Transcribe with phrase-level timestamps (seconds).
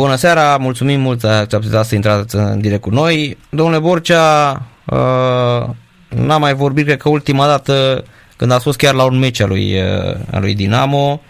[0.00, 3.36] Bună seara, mulțumim mult că ați acceptat să intrați în direct cu noi.
[3.50, 4.52] Domnule Borcea,
[4.86, 5.68] uh,
[6.08, 8.04] n-am mai vorbit, cred că ultima dată
[8.36, 11.20] când a fost chiar la un meci al lui, uh, al lui Dinamo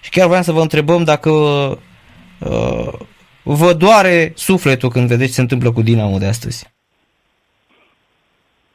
[0.00, 2.92] și chiar vreau să vă întrebăm dacă uh,
[3.42, 6.72] vă doare sufletul când vedeți ce se întâmplă cu Dinamo de astăzi.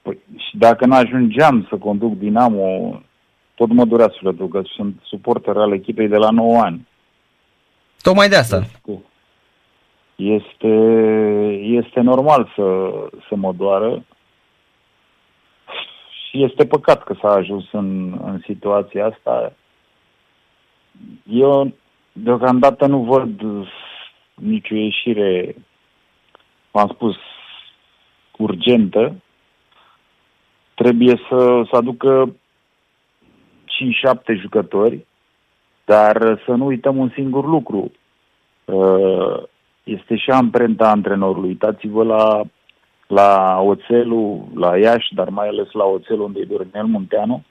[0.01, 3.01] Păi, și dacă nu ajungeam să conduc Dinamo,
[3.55, 6.87] tot mă durea sufletul, că sunt suporter al echipei de la 9 ani.
[8.01, 8.57] Tocmai de asta.
[8.57, 9.01] Este,
[10.15, 10.73] este,
[11.61, 12.89] este normal să,
[13.27, 14.03] să mă doară
[16.31, 19.53] și este păcat că s-a ajuns în, în situația asta.
[21.29, 21.73] Eu
[22.11, 23.41] deocamdată nu văd
[24.33, 25.55] nicio ieșire,
[26.71, 27.15] v-am spus,
[28.37, 29.15] urgentă.
[30.73, 32.35] Trebuie să, să aducă
[34.35, 35.05] 5-7 jucători,
[35.85, 37.91] dar să nu uităm un singur lucru.
[39.83, 41.49] Uh, este și amprenta antrenorului.
[41.49, 42.41] Uitați-vă la,
[43.07, 47.43] la Oțelul, la Iași, dar mai ales la Oțelul unde e Dornel Munteanu,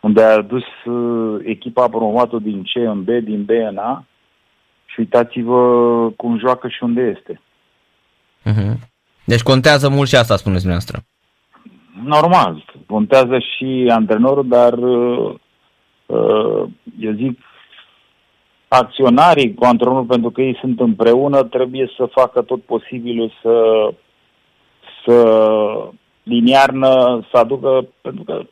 [0.00, 4.04] unde a dus uh, echipa promovat din C în B, din B în A
[4.84, 5.60] și uitați-vă
[6.16, 7.40] cum joacă și unde este.
[8.44, 8.90] Uh-huh.
[9.24, 11.04] Deci contează mult și asta, spuneți dumneavoastră.
[12.04, 15.34] Normal, contează și antrenorul, dar uh,
[16.06, 16.68] uh,
[16.98, 17.38] eu zic
[18.72, 23.88] acționarii cu antrenorul, pentru că ei sunt împreună, trebuie să facă tot posibilul să,
[25.04, 25.16] să
[26.22, 28.42] din iarnă să aducă, pentru că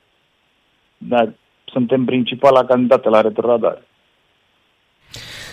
[0.99, 1.29] da,
[1.65, 3.83] suntem principala candidată la retrogradare.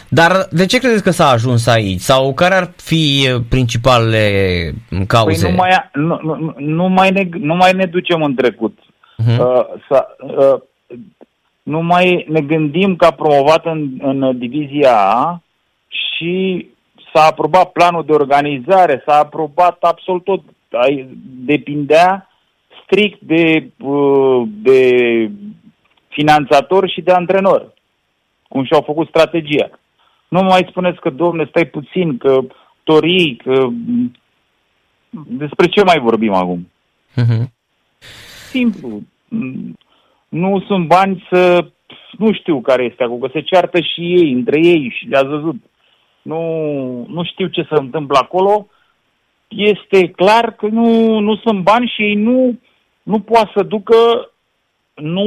[0.09, 1.99] Dar de ce credeți că s-a ajuns aici?
[1.99, 4.25] Sau care ar fi principalele
[5.07, 5.45] cauze?
[5.45, 8.79] Păi nu mai, nu, nu, nu, mai ne, nu mai ne ducem în trecut.
[8.79, 9.37] Uh-huh.
[9.39, 10.61] Uh, să, uh,
[11.67, 15.41] nu mai ne gândim ca promovat în, în divizia A
[15.87, 16.65] și
[17.13, 20.43] s-a aprobat planul de organizare, s-a aprobat absolut tot.
[21.45, 22.29] Depindea
[22.83, 24.91] strict de, uh, de
[26.07, 27.73] finanțator și de antrenor,
[28.49, 29.69] cum și-au făcut strategia.
[30.27, 32.39] Nu mai spuneți că, domne, stai puțin, că
[32.83, 33.67] torii, că...
[35.27, 36.71] Despre ce mai vorbim acum?
[37.11, 37.43] Uh-huh.
[38.49, 39.01] Simplu
[40.29, 41.65] nu sunt bani să...
[42.17, 45.55] Nu știu care este acum, că se ceartă și ei, între ei și le-ați văzut.
[46.21, 46.41] Nu,
[47.09, 48.67] nu știu ce se întâmplă acolo.
[49.47, 52.59] Este clar că nu, nu sunt bani și ei nu,
[53.03, 53.95] nu poate să ducă
[54.93, 55.25] nu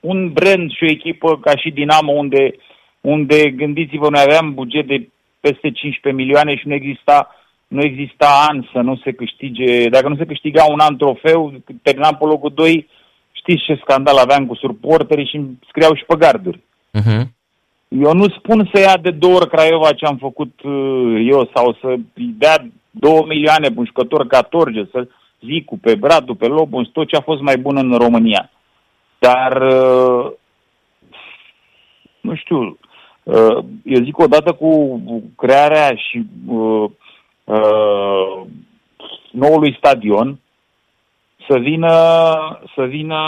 [0.00, 2.54] un brand și o echipă ca și Dinamo, unde,
[3.00, 5.08] unde gândiți-vă, noi aveam buget de
[5.40, 7.36] peste 15 milioane și nu exista,
[7.68, 12.16] nu exista an să nu se câștige, dacă nu se câștiga un an trofeu, terminam
[12.18, 12.88] pe locul 2,
[13.42, 16.60] știți ce scandal aveam cu suporterii și îmi scriau și pe garduri.
[16.98, 17.22] Uh-huh.
[17.88, 21.76] Eu nu spun să ia de două ori Craiova ce am făcut uh, eu sau
[21.80, 25.08] să dea două milioane pe un jucător ca Torge, să
[25.40, 28.50] zic pe Bradu, pe Lobun, tot ce a fost mai bun în România.
[29.18, 30.32] Dar, uh,
[32.20, 32.78] nu știu,
[33.22, 35.00] uh, eu zic odată cu
[35.36, 36.90] crearea și uh,
[37.44, 38.42] uh,
[39.30, 40.38] noului stadion,
[41.48, 41.92] să vină,
[42.74, 43.18] să vină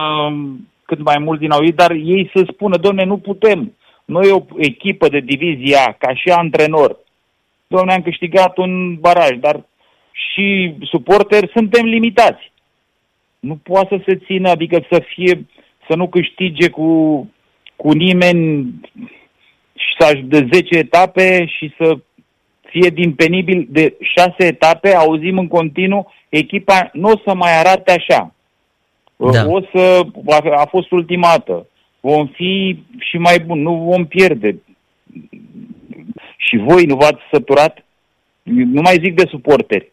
[0.84, 3.76] cât mai mulți din au dar ei să spună, domne, nu putem.
[4.04, 6.98] Noi o echipă de divizia, ca și antrenor,
[7.66, 9.64] domne, am câștigat un baraj, dar
[10.12, 12.52] și suporteri suntem limitați.
[13.40, 15.46] Nu poate să se țină, adică să fie,
[15.88, 16.88] să nu câștige cu,
[17.76, 18.66] cu nimeni
[19.74, 21.98] și să de 10 etape și să
[22.74, 27.92] fie din penibil de 6 etape, auzim în continuu echipa nu o să mai arate
[27.92, 28.34] așa.
[29.16, 29.46] Da.
[29.48, 31.66] O să, a, a fost ultimată.
[32.00, 34.62] Vom fi și mai bun, nu vom pierde.
[36.36, 37.84] Și voi nu v-ați săturat?
[38.42, 39.92] Nu mai zic de suporteri.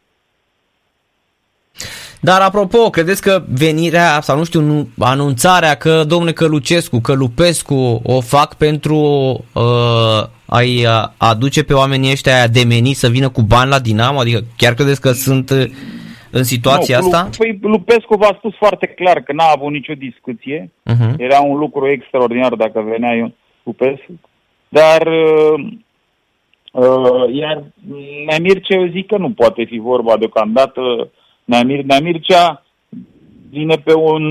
[2.20, 8.22] Dar apropo, credeți că venirea, sau nu știu, nu, anunțarea că domnule Călucescu, Călupescu o
[8.22, 8.96] fac pentru
[9.54, 10.24] uh,
[10.58, 10.86] a-i
[11.18, 14.20] aduce pe oamenii ăștia demeni să vină cu bani la Dinamo?
[14.20, 15.50] Adică chiar credeți că sunt
[16.32, 17.30] în situația nu, asta?
[17.38, 20.72] Păi Lupescu v-a spus foarte clar că n-a avut nicio discuție.
[20.92, 21.14] Uh-huh.
[21.18, 23.34] Era un lucru extraordinar dacă venea eu
[23.64, 24.20] Lupescu.
[24.70, 25.68] Dar uh,
[26.72, 27.64] uh, iar
[28.26, 30.82] Nea Mircea eu zic că nu poate fi vorba deocamdată.
[31.44, 32.66] Nea, Mir, Nea Mircea
[33.50, 34.26] vine pe un,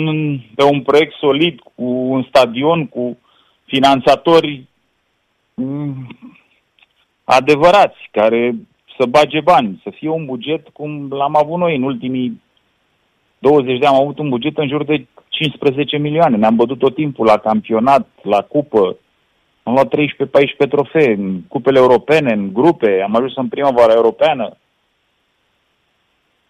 [0.54, 3.18] pe un proiect solid, cu un stadion, cu
[3.64, 4.68] finanțatori mm,
[7.24, 8.54] adevărați, care
[8.98, 12.42] să bage bani, să fie un buget cum l-am avut noi în ultimii
[13.38, 13.96] 20 de ani.
[13.96, 16.36] Am avut un buget în jur de 15 milioane.
[16.36, 18.96] Ne-am bătut tot timpul la campionat, la cupă.
[19.62, 24.56] Am luat 13-14 trofee în cupele europene, în grupe, am ajuns în primăvara europeană.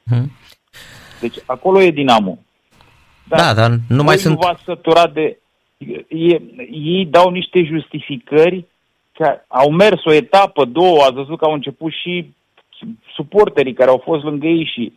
[0.05, 0.31] Hmm.
[1.21, 2.39] Deci acolo e Dinamo.
[3.29, 4.45] Dar da, dar nu mai sunt...
[4.45, 5.39] Nu săturat de...
[6.09, 6.41] E,
[6.71, 8.65] ei dau niște justificări
[9.21, 12.35] că au mers o etapă, două, ați văzut că au început și
[13.15, 14.93] suporterii care au fost lângă ei și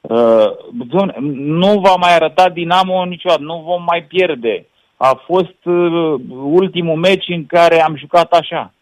[0.00, 0.46] uh,
[1.32, 4.66] nu va mai arăta Dinamo niciodată, nu vom mai pierde.
[4.96, 8.72] A fost uh, ultimul meci în care am jucat așa.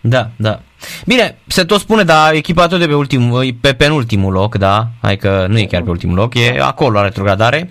[0.00, 0.60] Da, da.
[1.06, 4.84] Bine, se tot spune, dar echipa tot de pe, ultimul, pe penultimul loc, da?
[5.02, 7.70] Hai că nu e chiar pe ultimul loc, e acolo la retrogradare.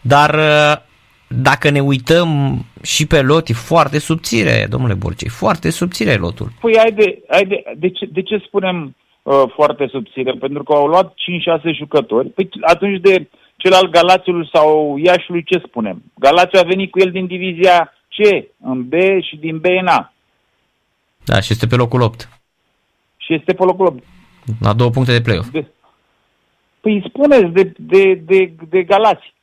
[0.00, 0.88] Dar uh,
[1.28, 6.48] dacă ne uităm și pe lot, e foarte subțire, domnule Borcei, foarte subțire lotul.
[6.60, 10.32] Păi haide, haide de, ce, de ce spunem uh, foarte subțire?
[10.32, 11.14] Pentru că au luat 5-6
[11.76, 12.28] jucători.
[12.28, 16.02] Păi atunci de cel al Galațiului sau Iașului ce spunem?
[16.14, 18.92] Galațiu a venit cu el din divizia C, în B
[19.22, 20.12] și din B în A.
[21.24, 22.28] Da, și este pe locul 8.
[23.16, 24.04] Și este pe locul 8.
[24.60, 25.50] La două puncte de play-off.
[25.50, 25.66] De,
[26.80, 29.34] păi spuneți de, de, de, de Galați,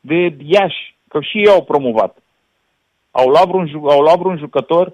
[0.00, 2.16] de Iași, că și ei au promovat.
[3.10, 4.92] Au luat vreun, au luat vreun jucător,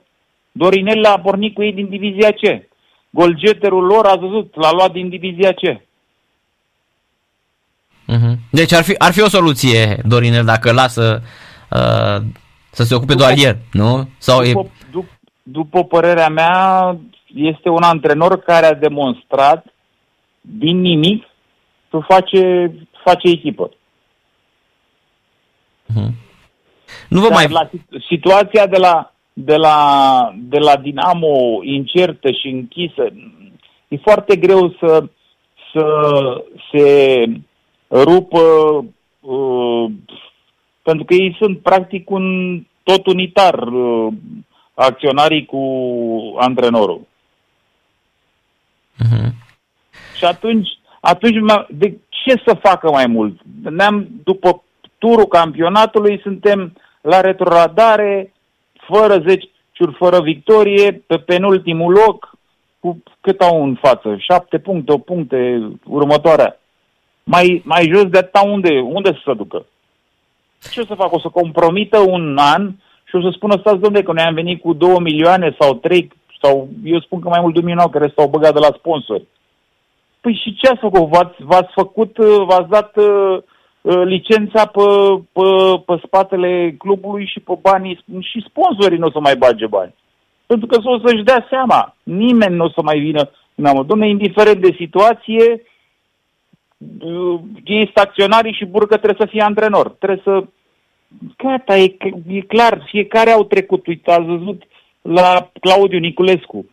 [0.53, 2.67] Dorinel a pornit cu ei din divizia C.
[3.11, 5.81] Golgeterul lor a văzut, l-a luat din divizia C.
[8.13, 8.35] Uh-huh.
[8.51, 11.23] Deci ar fi, ar fi o soluție, Dorinel, dacă lasă
[11.71, 12.23] uh,
[12.71, 14.09] să se ocupe după, doar el, nu?
[14.19, 14.71] Sau după, e...
[14.91, 15.09] după,
[15.43, 16.97] după părerea mea,
[17.35, 19.67] este un antrenor care a demonstrat
[20.41, 21.25] din nimic
[21.91, 22.73] să face,
[23.05, 23.71] face echipă.
[25.95, 26.11] Uh-huh.
[27.09, 27.49] Nu vă Dar mai...
[27.49, 27.71] La
[28.09, 33.13] situația de la, de, la, de la Dinamo incertă și închisă,
[33.89, 35.05] e foarte greu să,
[35.73, 35.87] să
[36.73, 37.25] se
[37.91, 38.41] rupă
[39.21, 39.91] uh,
[40.83, 42.25] pentru că ei sunt practic un
[42.83, 44.13] tot unitar uh,
[44.75, 45.63] acționarii cu
[46.39, 47.01] antrenorul.
[48.99, 49.31] Uh-huh.
[50.17, 50.69] Și atunci,
[51.01, 51.37] atunci
[51.69, 53.41] de ce să facă mai mult?
[53.71, 54.63] Ne-am, după
[54.99, 58.33] turul campionatului, suntem la retroradare,
[58.87, 59.49] fără 10
[59.99, 62.31] fără victorie, pe penultimul loc,
[62.81, 64.17] cu cât au în față?
[64.19, 66.61] Șapte puncte, o puncte următoarea.
[67.25, 69.67] Mai, mai jos de atâta unde, unde să se ducă?
[70.73, 71.13] Ce o să fac?
[71.13, 72.71] O să compromită un an
[73.05, 76.13] și o să spună, stați domnule, că noi am venit cu 2 milioane sau 3,
[76.43, 79.27] sau eu spun că mai mult de un milion care s-au băgat de la sponsori.
[80.21, 81.09] Păi și ce ați făcut?
[81.09, 83.43] V-ați, v-ați făcut, v-ați dat uh, uh,
[84.05, 84.83] licența pe,
[85.33, 85.43] pe,
[85.87, 89.95] pe spatele clubului și pe banii, și sponsorii nu o să mai bage bani.
[90.47, 93.31] Pentru că o să-și dea seama, nimeni nu o să mai vină.
[93.55, 95.63] Domnule, indiferent de situație,
[97.01, 99.89] uh, ei staționarii și burcă trebuie să fie antrenor.
[99.89, 100.45] Trebuie să
[101.37, 101.97] Gata, e,
[102.29, 103.87] e clar, fiecare au trecut.
[103.87, 104.63] Uite, ați văzut
[105.03, 106.67] la Claudiu Niculescu.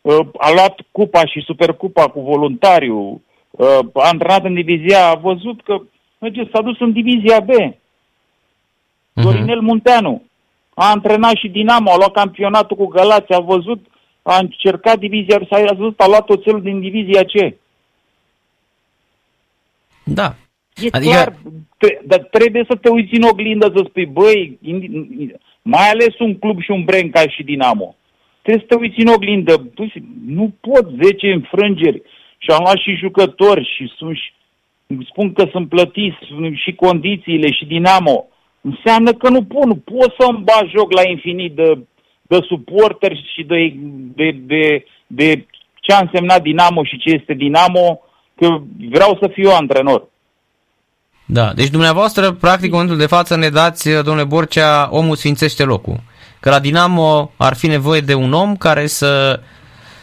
[0.00, 5.62] Uh, a luat cupa și supercupa cu voluntariu, uh, a antrenat în divizia, a văzut
[5.62, 5.80] că
[6.22, 7.50] merge, s-a dus în divizia B.
[7.50, 9.22] Uh-huh.
[9.22, 10.22] Dorinel Munteanu
[10.74, 13.86] a antrenat și Dinamo, a luat campionatul cu Galați, a văzut,
[14.22, 17.54] a încercat divizia, s-a văzut, a luat oțelul din divizia C.
[20.04, 20.34] Da.
[20.74, 21.12] E adică...
[21.12, 21.36] clar,
[22.04, 24.58] dar trebuie să te uiți în oglindă să spui, băi,
[25.62, 27.96] mai ales un club și un brand ca și Dinamo.
[28.42, 29.72] Trebuie să te uiți în oglindă.
[30.26, 32.02] Nu pot 10 înfrângeri
[32.38, 34.32] și am luat și jucători și sunt și,
[35.10, 36.16] spun că sunt plătiți
[36.54, 38.26] și condițiile și Dinamo.
[38.60, 41.78] Înseamnă că nu pot, nu pot să-mi bag joc la infinit de,
[42.22, 43.74] de suporteri și de,
[44.14, 48.00] de, de, de ce a însemnat Dinamo și ce este Dinamo,
[48.34, 48.58] că
[48.90, 50.10] vreau să fiu antrenor.
[51.24, 56.00] Da, deci dumneavoastră, practic, în momentul de față ne dați, domnule Borcea, omul sfințește locul.
[56.40, 59.40] Că la Dinamo ar fi nevoie de un om care să,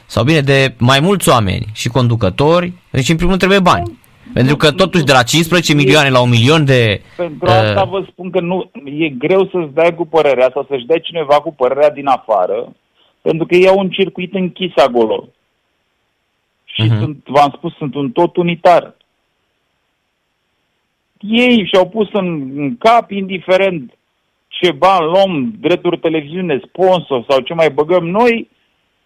[0.05, 3.98] sau bine, de mai mulți oameni și conducători, deci în primul rând trebuie bani.
[4.33, 7.01] Pentru că totuși de la 15 milioane la un milion de...
[7.15, 10.85] Pentru asta uh, vă spun că nu, e greu să-ți dai cu părerea sau să-și
[10.85, 12.75] dai cineva cu părerea din afară,
[13.21, 15.27] pentru că ei au un circuit închis acolo.
[16.63, 16.99] Și uh-huh.
[16.99, 18.97] sunt, v-am spus, sunt un tot unitar
[21.19, 23.93] ei și-au pus în, în cap, indiferent
[24.47, 28.49] ce bani luăm, drepturi televiziune, sponsor sau ce mai băgăm noi,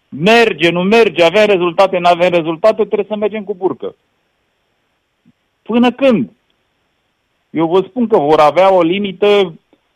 [0.08, 3.94] merge, nu merge, avem rezultate, nu avem rezultate, trebuie să mergem cu burcă.
[5.64, 6.30] Până când?
[7.50, 9.54] Eu vă spun că vor avea o limită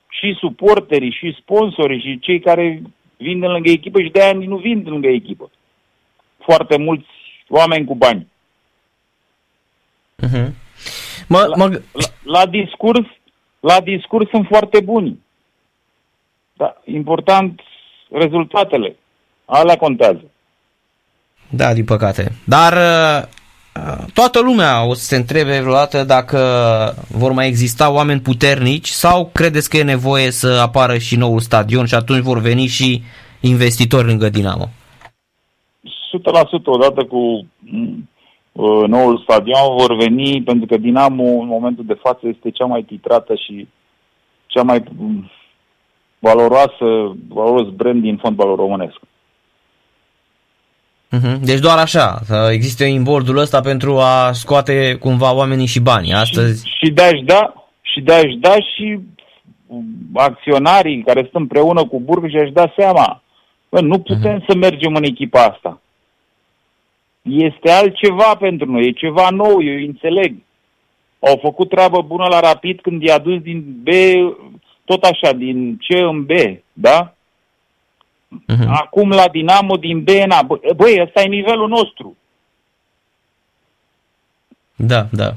[0.08, 2.82] și suporterii, și sponsorii, și cei care
[3.16, 5.50] vin de lângă echipă și de-aia nu vin de lângă echipă.
[6.38, 7.08] Foarte mulți
[7.48, 8.26] oameni cu bani.
[10.26, 10.48] Uh-huh.
[11.28, 11.80] Mă, la, mă...
[11.92, 13.06] La, la, discurs,
[13.60, 15.20] la discurs sunt foarte buni.
[16.52, 17.60] Dar important
[18.10, 18.96] rezultatele.
[19.44, 20.30] Alea contează.
[21.50, 22.32] Da, din păcate.
[22.44, 23.28] Dar uh,
[24.14, 26.38] toată lumea o să se întrebe vreodată dacă
[27.08, 31.86] vor mai exista oameni puternici sau credeți că e nevoie să apară și noul stadion
[31.86, 33.02] și atunci vor veni și
[33.40, 34.68] investitori lângă Dinamo?
[34.68, 37.46] 100% odată cu
[38.52, 42.82] uh, noul stadion vor veni pentru că Dinamo în momentul de față este cea mai
[42.82, 43.68] titrată și
[44.46, 45.30] cea mai mm,
[46.18, 49.00] valoroasă, valoros brand din fotbalul românesc.
[51.10, 51.44] Mhm.
[51.44, 56.12] Deci doar așa, să existe imbordul ăsta pentru a scoate cumva oamenii și banii.
[56.12, 56.68] Astăzi...
[56.68, 58.98] Și, și de-aș da, și de-aș da și
[60.14, 63.22] acționarii care sunt împreună cu Burg și aș da seama.
[63.68, 64.46] Bă, nu putem uh-huh.
[64.46, 65.80] să mergem în echipa asta.
[67.22, 70.36] Este altceva pentru noi, e ceva nou, eu înțeleg.
[71.18, 73.88] Au făcut treabă bună la Rapid când i-a dus din B,
[74.84, 76.30] tot așa, din C în B,
[76.72, 77.14] da?
[78.28, 78.66] Uh-huh.
[78.66, 80.42] Acum la Dinamo din B în A.
[80.76, 82.16] Băi, ăsta e nivelul nostru.
[84.76, 85.34] Da, da.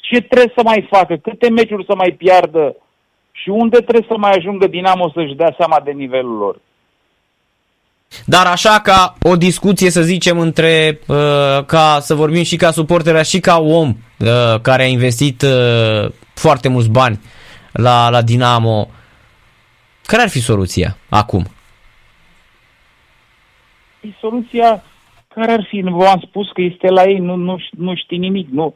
[0.00, 1.16] Ce trebuie să mai facă?
[1.16, 2.76] Câte meciuri să mai piardă?
[3.32, 6.60] Și unde trebuie să mai ajungă Dinamo să-și dea seama de nivelul lor?
[8.24, 13.22] Dar așa ca o discuție, să zicem, între, uh, ca să vorbim și ca suportera
[13.22, 13.88] și ca om
[14.18, 17.20] uh, care a investit uh, foarte mulți bani
[17.72, 18.88] la, la Dinamo,
[20.06, 21.46] care ar fi soluția acum?
[24.04, 24.82] E soluția
[25.28, 25.80] care ar fi?
[25.80, 28.48] V-am spus că este la ei, nu, nu, nu știi nimic.
[28.48, 28.74] Nu.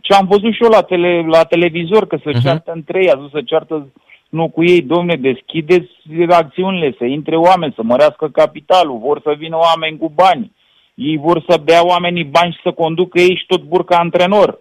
[0.00, 2.42] Ce am văzut și eu la, tele, la televizor, că se uh-huh.
[2.42, 3.88] ceartă între ei, a zis să ceartă
[4.28, 5.90] nu cu ei, domne, deschideți
[6.28, 10.52] acțiunile, să intre oameni, să mărească capitalul, vor să vină oameni cu bani.
[10.94, 14.58] Ei vor să bea oamenii bani și să conducă ei și tot burca antrenor.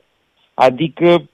[0.53, 1.29] Adică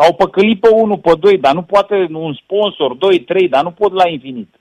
[0.00, 3.70] au păcălit pe unul, pe doi, dar nu poate un sponsor, doi, trei, dar nu
[3.70, 4.54] pot la infinit.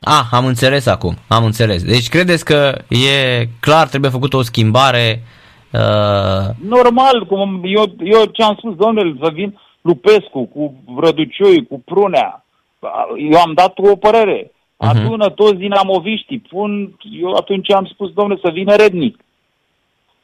[0.00, 1.84] Ah, am înțeles acum, am înțeles.
[1.84, 5.22] Deci credeți că e clar, trebuie făcută o schimbare
[5.72, 6.50] Uh...
[6.68, 12.44] Normal, cum eu, eu ce-am spus, domnule, să vin Lupescu, cu Răducioi, cu Prunea.
[13.30, 14.44] Eu am dat o părere.
[14.44, 14.50] Uh-huh.
[14.76, 16.38] Adună toți dinamoviștii.
[16.38, 19.18] Pun, eu atunci am spus, domnule, să vină Rednic.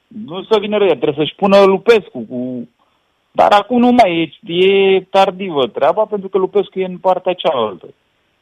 [0.06, 2.18] Nu să vină Rednic, trebuie să-și pună Lupescu.
[2.28, 2.68] Cu...
[3.30, 7.86] Dar acum nu mai e, e tardivă treaba, pentru că Lupescu e în partea cealaltă.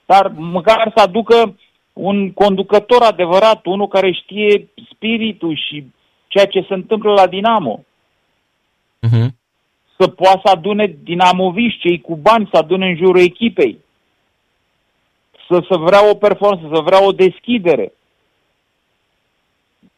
[0.07, 1.57] Dar măcar să aducă
[1.93, 5.87] un conducător adevărat, unul care știe spiritul și
[6.27, 7.85] ceea ce se întâmplă la Dinamo.
[9.07, 9.29] Uh-huh.
[9.99, 13.79] Să poată să adune dinamoviști, cei cu bani, să adune în jurul echipei.
[15.49, 17.93] Să, să vrea o performanță, să vrea o deschidere.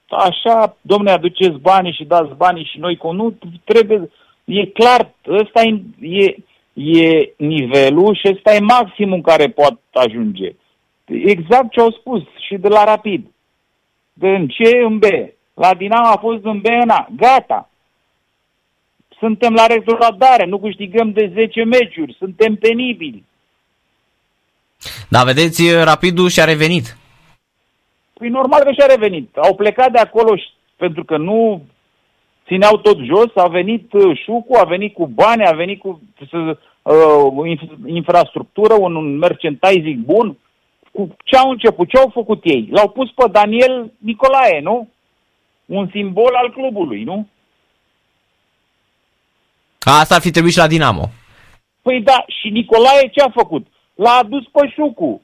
[0.09, 4.11] Așa, domne, aduceți banii și dați banii și noi cu nu, trebuie,
[4.45, 6.37] e clar, ăsta e, e,
[6.77, 10.55] e nivelul și ăsta e maximul care poate ajunge.
[11.05, 13.27] Exact ce au spus și de la Rapid.
[14.13, 14.55] De în C
[14.85, 15.05] în B.
[15.55, 17.09] La Dinamo a fost în BNA.
[17.17, 17.71] Gata.
[19.19, 23.25] Suntem la retrogradare, nu câștigăm de 10 meciuri, suntem penibili.
[25.09, 26.97] Da, vedeți, Rapidul și-a revenit.
[28.13, 29.37] Păi normal că și-a revenit.
[29.37, 31.67] Au plecat de acolo și, pentru că nu
[32.47, 36.01] țineau tot jos, a venit uh, Șucu, a venit cu bani, a venit cu
[36.33, 40.39] uh, infrastructură, un, un merchandising bun.
[40.93, 41.89] Cu ce au început?
[41.89, 42.69] Ce au făcut ei?
[42.71, 44.89] L-au pus pe Daniel Nicolae, nu?
[45.67, 47.29] un simbol al clubului, nu?
[49.79, 51.11] Asta ar fi trebuit și la Dinamo.
[51.83, 53.67] Păi da, și Nicolae ce a făcut?
[53.95, 55.21] L-a adus pe Șucu.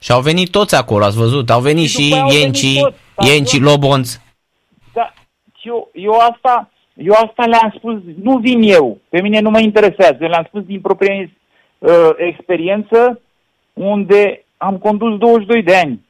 [0.00, 1.50] Și au venit toți acolo, ați văzut?
[1.50, 2.80] Au venit și, și Ienci,
[3.18, 4.18] Ienci, Lobonț.
[5.64, 9.60] Da, eu, eu asta, eu asta le-am spus, nu vin eu, pe mine nu mă
[9.60, 11.30] interesează, le-am spus din propria
[11.78, 13.20] uh, experiență
[13.72, 16.00] unde am condus 22 de ani.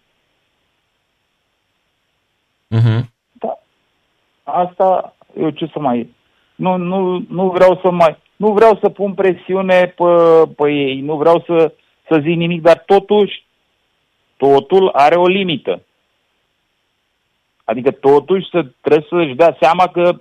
[2.71, 3.13] Uh-huh
[4.45, 6.15] asta, eu ce să mai...
[6.55, 8.17] Nu, nu, nu vreau să mai...
[8.37, 10.05] Nu vreau să pun presiune pe,
[10.57, 11.73] pe ei, nu vreau să,
[12.09, 13.47] să zic nimic, dar totuși,
[14.37, 15.83] totul are o limită.
[17.65, 20.21] Adică totuși să, trebuie să-și dea seama că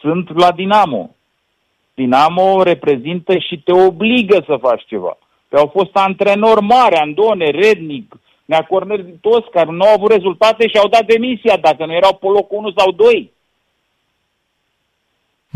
[0.00, 1.10] sunt la Dinamo.
[1.94, 5.18] Dinamo reprezintă și te obligă să faci ceva.
[5.48, 8.14] Că au fost antrenori mari, Andone, Rednic,
[8.44, 12.14] ne Cornel, toți care nu au avut rezultate și au dat demisia dacă nu erau
[12.14, 13.32] pe locul 1 sau 2.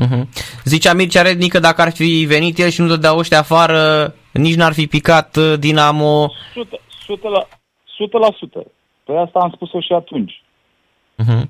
[0.03, 0.23] Uh-huh.
[0.65, 4.73] Zicea Mircea Rednică dacă ar fi venit el și nu dădea ăștia afară, nici n-ar
[4.73, 6.31] fi picat uh, Dinamo.
[6.55, 7.49] 100, 100 la,
[8.63, 8.67] 100%.
[9.11, 10.43] Păi asta am spus-o și atunci.
[11.23, 11.43] Uh-huh.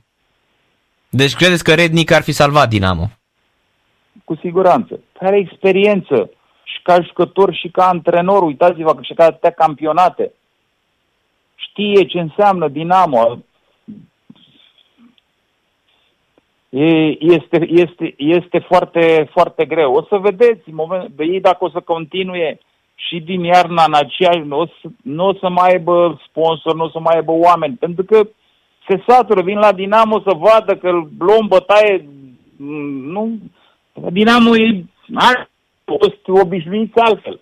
[1.09, 3.07] Deci credeți că Rednic ar fi salvat Dinamo?
[4.25, 5.01] Cu siguranță.
[5.19, 6.31] Are experiență.
[6.65, 10.33] și ca jucător și ca antrenor, uitați-vă că și ca atâtea campionate.
[11.55, 13.39] Știe ce înseamnă Dinamo.
[17.19, 19.95] Este, este, este foarte, foarte greu.
[19.95, 22.61] O să vedeți, în moment, de ei dacă o să continue
[23.09, 26.85] și din iarna în aceeași, nu o, să, nu o să mai aibă sponsor, nu
[26.85, 28.29] o să mai aibă oameni, pentru că
[28.89, 32.09] se satură, vin la Dinamo să vadă că îl luăm bătaie,
[33.13, 33.39] nu,
[34.11, 35.51] Dinamo e, are
[35.85, 37.41] fost obișnuiți altfel.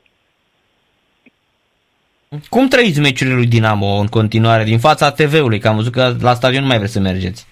[2.48, 5.58] Cum trăiți meciurile lui Dinamo în continuare, din fața TV-ului?
[5.58, 7.46] Că am văzut că la stadion nu mai vreți să mergeți.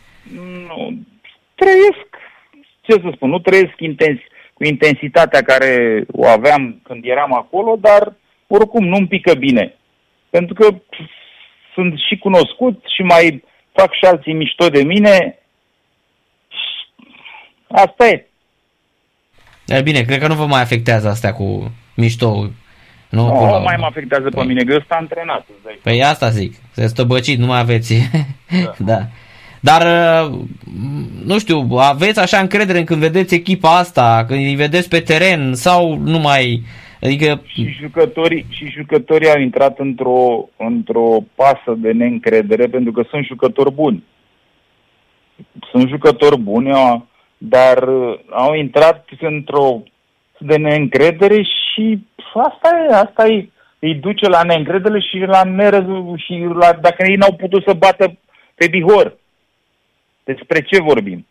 [0.68, 0.98] Nu,
[1.54, 2.08] trăiesc,
[2.80, 4.18] ce să spun, nu trăiesc intens,
[4.56, 8.12] cu intensitatea care o aveam când eram acolo, dar
[8.46, 9.74] oricum nu-mi pică bine.
[10.30, 10.66] Pentru că
[11.74, 15.38] sunt și cunoscut și mai fac și alții mișto de mine.
[17.68, 18.26] Asta e.
[19.66, 22.50] E bine, cred că nu vă mai afectează astea cu mișto.
[23.08, 23.44] Nu, nu cu...
[23.44, 25.46] mai mă afectează pe mine, că eu sunt antrenat.
[25.82, 27.94] Păi asta zic, se stăbăcit, nu mai aveți.
[28.64, 28.74] Da.
[28.92, 29.00] da.
[29.60, 30.38] Dar, uh,
[31.24, 35.98] nu știu, aveți așa încredere când vedeți echipa asta, când îi vedeți pe teren sau
[35.98, 36.62] nu mai...
[37.02, 37.42] Adică...
[37.46, 43.72] Și jucătorii, și jucătorii au intrat într-o, într-o pasă de neîncredere pentru că sunt jucători
[43.72, 44.04] buni.
[45.70, 46.70] Sunt jucători buni,
[47.38, 49.82] dar uh, au intrat într-o
[50.38, 51.98] de neîncredere și
[52.34, 53.48] asta e, asta e,
[53.78, 58.18] îi duce la neîncredere și la nerăzu, și la, dacă ei n-au putut să bată
[58.54, 59.16] pe Bihor.
[60.26, 61.26] Despre ce vorbim?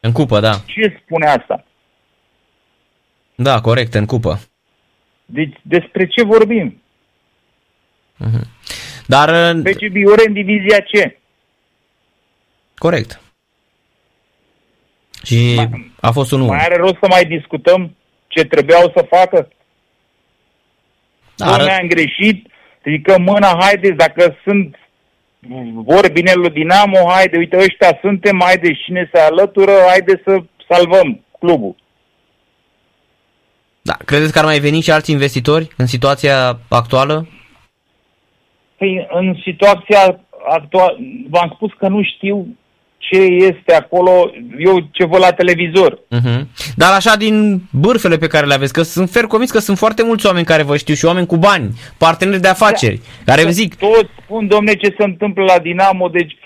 [0.00, 0.52] În cupă, da.
[0.66, 1.64] Ce spune asta?
[3.34, 4.40] Da, corect, în cupă.
[5.24, 6.82] Deci despre ce vorbim?
[8.24, 8.46] Uh-huh.
[9.06, 9.54] Dar...
[9.62, 11.18] Pe Bihor în divizia ce?
[12.74, 13.20] Corect.
[15.24, 19.48] Și mai, a fost un Mai are rost să mai discutăm ce trebuiau să facă?
[21.36, 22.46] Da, nu ne-am greșit,
[22.82, 24.76] ridicăm mâna, haideți, dacă sunt
[25.74, 31.24] vor bine lui Dinamo, haide, uite, ăștia suntem, haide, cine se alătură, haide să salvăm
[31.38, 31.74] clubul.
[33.82, 37.28] Da, credeți că ar mai veni și alți investitori în situația actuală?
[38.76, 40.96] Păi, în situația actuală,
[41.28, 42.56] v-am spus că nu știu
[43.00, 45.94] ce este acolo, eu ce văd la televizor.
[45.94, 46.40] Uh-huh.
[46.76, 50.02] Dar așa din bârfele pe care le aveți, că sunt fer convins că sunt foarte
[50.02, 53.32] mulți oameni care vă știu și oameni cu bani, parteneri de afaceri, da.
[53.32, 53.74] care vă zic...
[53.74, 56.36] Toți spun, domne, ce se întâmplă la Dinamo, deci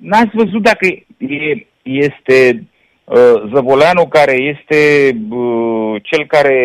[0.00, 0.86] n-ați văzut dacă
[1.18, 2.66] e, este
[3.04, 6.56] uh, Zăvoleanu care este uh, cel care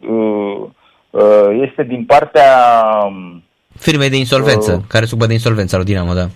[0.00, 0.68] uh,
[1.10, 2.58] uh, este din partea...
[3.06, 3.42] Um,
[3.78, 6.26] Firmei de insolvență, uh, care se de insolvența lui Dinamo, da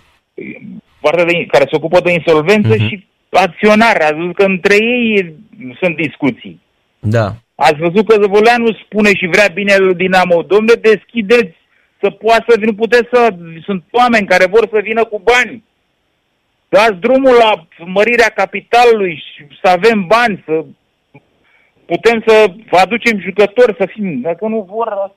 [1.06, 2.86] partea de, care se ocupă de insolvență uh-huh.
[2.86, 2.94] și
[3.30, 4.04] acționare.
[4.04, 5.34] Ați văzut că între ei
[5.80, 6.60] sunt discuții.
[6.98, 7.26] Da.
[7.54, 10.42] Ați văzut că Zăvoleanu spune și vrea bine lui Dinamo.
[10.42, 11.54] Domnule, deschideți
[12.00, 13.34] să poată să vină, puteți să...
[13.64, 15.64] Sunt oameni care vor să vină cu bani.
[16.68, 20.64] Dați drumul la mărirea capitalului și să avem bani, să
[21.86, 22.34] putem să
[22.70, 24.20] aducem jucători, să fim...
[24.20, 25.14] Dacă nu vor...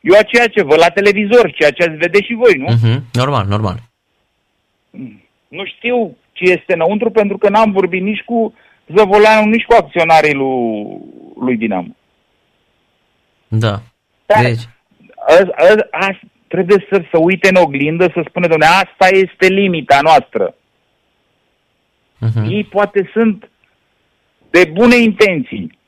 [0.00, 2.66] Eu ceea ce văd la televizor, ceea ce ați vede și voi, nu?
[2.74, 2.98] Uh-huh.
[3.12, 3.78] Normal, normal
[5.48, 8.54] nu știu ce este înăuntru pentru că n-am vorbit nici cu
[8.96, 10.98] Zăvoleanu, nici cu acționarii lui,
[11.40, 11.96] lui Dinamo.
[13.48, 13.80] Da.
[14.26, 14.68] Dar deci...
[15.16, 15.34] a,
[15.90, 20.54] a, aș, trebuie să se uite în oglindă să spună, domnule, asta este limita noastră.
[22.26, 22.48] Uh-huh.
[22.48, 23.50] Ei poate sunt
[24.50, 25.78] de bune intenții.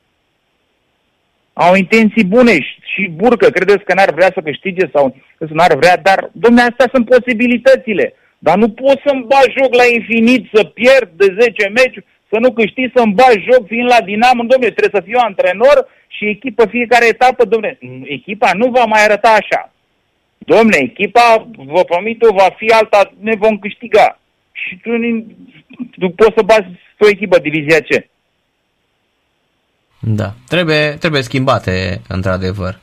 [1.53, 3.49] Au intenții bune și, și burcă.
[3.49, 8.13] Credeți că n-ar vrea să câștige sau că n-ar vrea, dar, domnule, astea sunt posibilitățile.
[8.47, 11.97] Dar nu pot să-mi bagi joc la infinit, să pierd de 10 meci,
[12.31, 14.43] să nu câștig, să-mi bagi joc fiind la Dinamo.
[14.51, 15.77] Domnule, trebuie să fiu antrenor
[16.15, 17.45] și echipă fiecare etapă.
[17.45, 17.79] Domnule,
[18.17, 19.61] echipa nu va mai arăta așa.
[20.37, 24.19] Domnule, echipa, vă promit eu, va fi alta, ne vom câștiga.
[24.51, 24.89] Și tu,
[25.99, 28.09] tu poți să bazi o echipă, divizia ce?
[29.99, 32.79] Da, trebuie, trebuie schimbate, într-adevăr.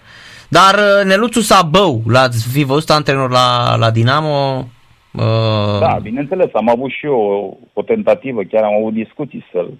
[0.49, 4.69] Dar uh, Neluțu Sabău, l-ați fi văzut antrenor la, la Dinamo,
[5.15, 5.79] Uh...
[5.81, 9.71] Da, bineînțeles, am avut și eu o, o tentativă, chiar am avut discuții să-l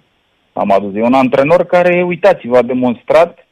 [0.55, 0.95] am adus.
[0.95, 3.47] E un antrenor care, uitați-vă, a demonstrat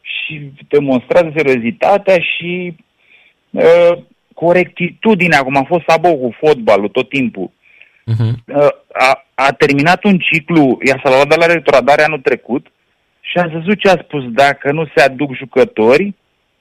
[0.00, 2.76] și demonstrează seriozitatea și
[3.50, 3.98] uh,
[4.34, 7.50] corectitudinea, cum a fost Sabou cu fotbalul tot timpul.
[7.50, 8.32] Uh-huh.
[8.46, 12.66] Uh, a, a terminat un ciclu, i-a salvat de la retrogradare anul trecut
[13.20, 16.14] și a văzut ce a spus, dacă nu se aduc jucători,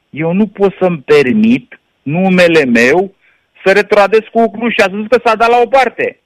[0.10, 3.16] eu nu pot să-mi permit numele meu
[3.66, 6.20] să retroadez cu Cluj și a zis că s-a dat la o parte.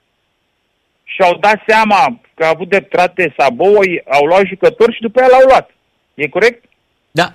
[1.03, 5.29] Și au dat seama că a avut dreptate Saboi, au luat jucători și după aia
[5.31, 5.69] l-au luat.
[6.13, 6.65] E corect?
[7.11, 7.33] Da.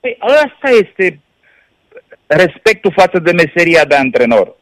[0.00, 1.20] Păi asta este
[2.26, 4.56] respectul față de meseria de antrenor.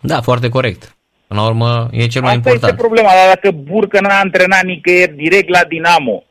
[0.00, 0.96] Da, foarte corect.
[1.26, 2.62] Până la urmă, e cel mai Asta important.
[2.62, 6.22] este problema, dar dacă Burcă n-a antrenat nicăieri direct la Dinamo,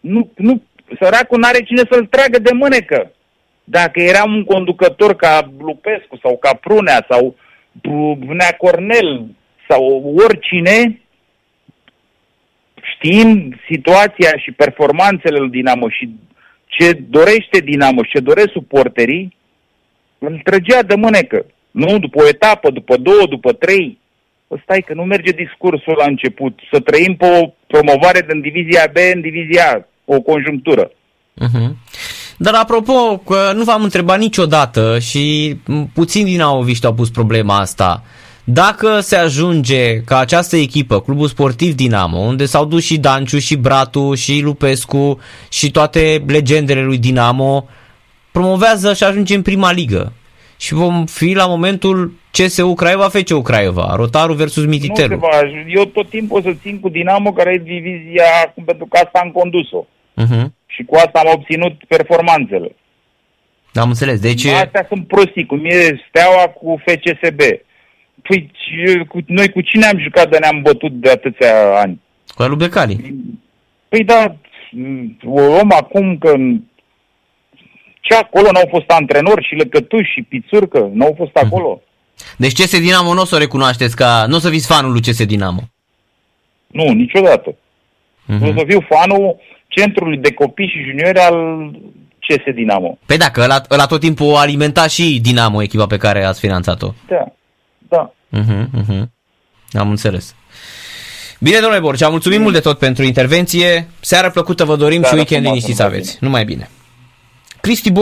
[0.00, 0.62] nu, nu,
[1.00, 3.12] săracul n-are cine să-l tragă de mânecă.
[3.70, 7.36] Dacă era un conducător ca Lupescu sau ca Prunea sau
[8.26, 9.26] Vânea Cornel
[9.68, 11.00] sau oricine,
[12.94, 16.10] știind situația și performanțele lui Dinamo și
[16.66, 19.36] ce dorește Dinamo și ce doresc suporterii,
[20.18, 21.46] îl trăgea de mânecă.
[21.70, 23.98] Nu după o etapă, după două, după trei.
[24.46, 26.60] Păi stai că nu merge discursul la început.
[26.72, 30.90] Să trăim pe o promovare din divizia B în divizia A, o conjunctură.
[31.46, 31.70] Uh-huh.
[32.42, 35.56] Dar apropo, că nu v-am întrebat niciodată și
[35.94, 38.02] puțin din aoviști au pus problema asta.
[38.44, 43.56] Dacă se ajunge ca această echipă, Clubul Sportiv Dinamo, unde s-au dus și Danciu, și
[43.56, 45.18] Bratu, și Lupescu,
[45.50, 47.68] și toate legendele lui Dinamo,
[48.30, 50.12] promovează și ajunge în prima ligă.
[50.56, 55.14] Și vom fi la momentul CSU Craiova, FCU Craiova, Rotaru versus Mititelu.
[55.14, 58.86] Nu se va, eu tot timpul o să țin cu Dinamo, care e divizia, pentru
[58.86, 59.86] că asta am condus-o.
[60.22, 60.46] Uh-huh.
[60.66, 62.74] Și cu asta am obținut performanțele.
[63.74, 64.20] Am înțeles.
[64.20, 64.46] Deci...
[64.46, 67.40] Astea sunt prostii, cum e Steaua cu FCSB.
[68.22, 68.50] Păi
[69.08, 72.00] cu, noi cu cine am jucat de ne-am bătut de atâția ani?
[72.34, 73.14] Cu lui Becali.
[73.88, 74.36] Păi da,
[75.24, 76.34] o luăm acum că
[78.00, 81.46] ce acolo n-au fost antrenori și lăcătuși și pițurcă, n-au fost mhm.
[81.46, 81.82] acolo.
[82.36, 85.00] Deci CS Dinamo nu o să o recunoașteți ca, nu o să fiți fanul lui
[85.00, 85.60] CS Dinamo.
[86.66, 87.54] Nu, niciodată.
[87.54, 88.42] Uh-huh.
[88.42, 89.36] O să fiu fanul
[89.70, 91.70] centrului de copii și juniori al
[92.26, 92.98] CS Dinamo.
[93.06, 96.92] Păi dacă ăla, ăla tot timpul alimenta și Dinamo, echipa pe care ați finanțat-o.
[97.08, 97.24] Da,
[97.88, 98.12] da.
[98.38, 99.02] Uh-huh, uh-huh.
[99.72, 100.34] Am înțeles.
[101.40, 102.50] Bine, domnule Borcea, mulțumim bine.
[102.50, 103.88] mult de tot pentru intervenție.
[104.00, 106.16] Seară plăcută vă dorim Seara și weekend liniștit să aveți.
[106.20, 106.68] Numai bine.
[107.60, 107.98] Cristi Bor